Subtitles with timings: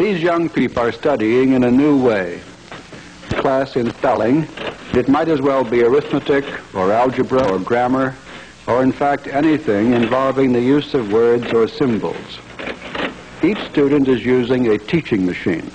[0.00, 2.40] These young people are studying in a new way.
[3.32, 4.48] Class in spelling,
[4.94, 8.16] it might as well be arithmetic or algebra or grammar
[8.66, 12.38] or in fact anything involving the use of words or symbols.
[13.42, 15.70] Each student is using a teaching machine,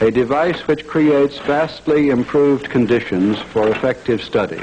[0.00, 4.60] a device which creates vastly improved conditions for effective study.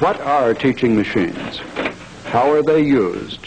[0.00, 1.58] What are teaching machines?
[2.24, 3.46] How are they used?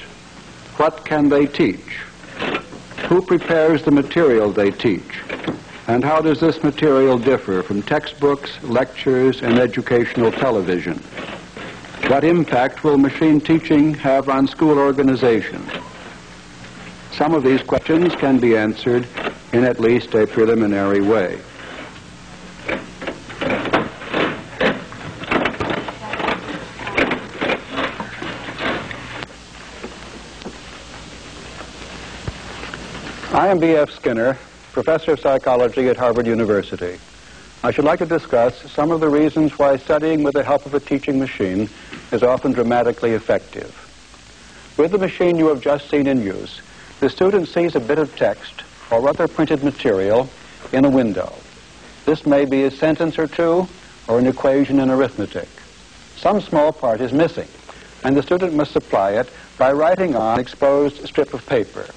[0.77, 2.06] What can they teach?
[3.07, 5.23] Who prepares the material they teach?
[5.87, 10.97] And how does this material differ from textbooks, lectures, and educational television?
[12.07, 15.65] What impact will machine teaching have on school organization?
[17.13, 19.07] Some of these questions can be answered
[19.53, 21.39] in at least a preliminary way.
[33.33, 33.91] I am B.F.
[33.91, 34.37] Skinner,
[34.71, 36.97] professor of psychology at Harvard University.
[37.61, 40.73] I should like to discuss some of the reasons why studying with the help of
[40.73, 41.69] a teaching machine
[42.13, 43.75] is often dramatically effective.
[44.77, 46.61] With the machine you have just seen in use,
[47.01, 50.29] the student sees a bit of text or other printed material
[50.71, 51.35] in a window.
[52.05, 53.67] This may be a sentence or two
[54.07, 55.49] or an equation in arithmetic.
[56.15, 57.49] Some small part is missing,
[58.05, 61.87] and the student must supply it by writing on an exposed strip of paper.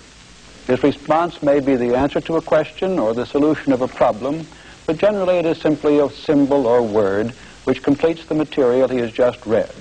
[0.66, 4.46] His response may be the answer to a question or the solution of a problem,
[4.86, 7.30] but generally it is simply a symbol or word
[7.64, 9.72] which completes the material he has just read.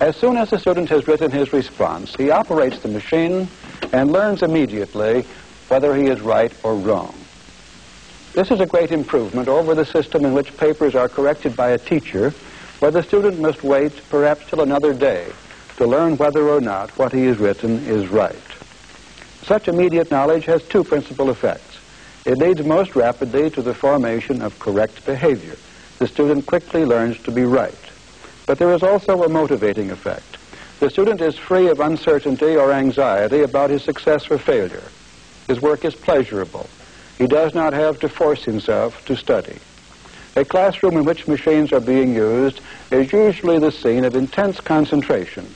[0.00, 3.48] As soon as the student has written his response, he operates the machine
[3.92, 5.24] and learns immediately
[5.68, 7.14] whether he is right or wrong.
[8.34, 11.78] This is a great improvement over the system in which papers are corrected by a
[11.78, 12.30] teacher,
[12.80, 15.30] where the student must wait perhaps till another day
[15.76, 18.34] to learn whether or not what he has written is right.
[19.44, 21.78] Such immediate knowledge has two principal effects.
[22.24, 25.56] It leads most rapidly to the formation of correct behavior.
[25.98, 27.74] The student quickly learns to be right.
[28.46, 30.38] But there is also a motivating effect.
[30.78, 34.82] The student is free of uncertainty or anxiety about his success or failure.
[35.48, 36.68] His work is pleasurable.
[37.18, 39.58] He does not have to force himself to study.
[40.34, 42.60] A classroom in which machines are being used
[42.90, 45.46] is usually the scene of intense concentration.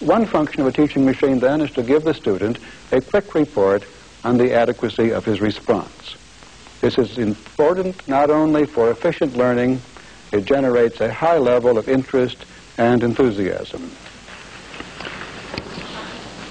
[0.00, 2.58] One function of a teaching machine, then, is to give the student
[2.92, 3.84] a quick report
[4.24, 6.16] on the adequacy of his response.
[6.80, 9.80] This is important not only for efficient learning,
[10.32, 12.36] it generates a high level of interest
[12.76, 13.90] and enthusiasm.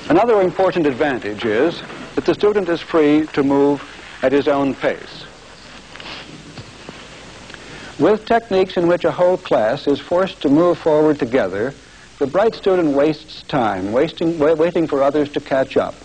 [0.10, 1.82] Another important advantage is
[2.16, 3.84] that the student is free to move
[4.24, 5.26] at his own pace.
[8.00, 11.74] With techniques in which a whole class is forced to move forward together,
[12.18, 15.96] the bright student wastes time, wasting, waiting for others to catch up.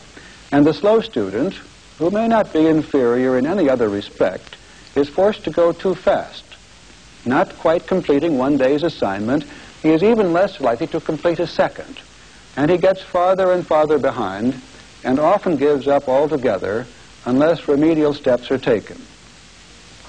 [0.50, 1.54] And the slow student,
[1.98, 4.56] who may not be inferior in any other respect,
[4.96, 6.44] is forced to go too fast.
[7.24, 9.44] Not quite completing one day's assignment,
[9.82, 12.00] he is even less likely to complete a second.
[12.56, 14.60] And he gets farther and farther behind
[15.04, 16.86] and often gives up altogether
[17.24, 19.00] unless remedial steps are taken.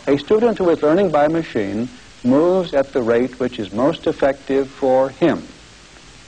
[0.08, 1.88] A student who is learning by machine
[2.24, 5.44] moves at the rate which is most effective for him.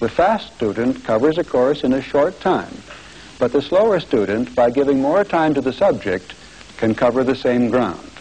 [0.03, 2.75] The fast student covers a course in a short time,
[3.39, 6.33] but the slower student, by giving more time to the subject,
[6.75, 8.11] can cover the same ground.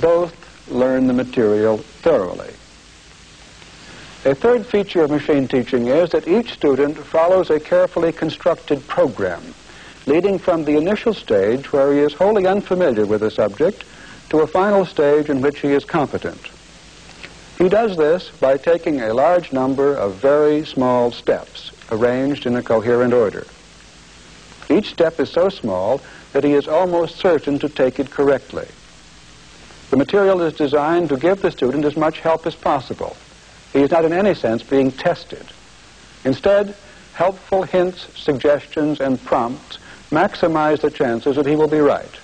[0.00, 0.34] Both
[0.68, 2.52] learn the material thoroughly.
[4.24, 9.54] A third feature of machine teaching is that each student follows a carefully constructed program,
[10.06, 13.84] leading from the initial stage where he is wholly unfamiliar with the subject
[14.30, 16.50] to a final stage in which he is competent.
[17.58, 22.62] He does this by taking a large number of very small steps arranged in a
[22.62, 23.46] coherent order.
[24.68, 26.00] Each step is so small
[26.32, 28.66] that he is almost certain to take it correctly.
[29.90, 33.16] The material is designed to give the student as much help as possible
[33.74, 35.44] he is not in any sense being tested.
[36.24, 36.76] Instead,
[37.12, 39.78] helpful hints, suggestions, and prompts
[40.10, 42.20] maximize the chances that he will be right.